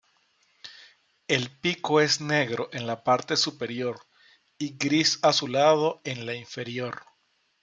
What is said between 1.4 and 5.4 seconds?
pico es negro en la parte superior y gris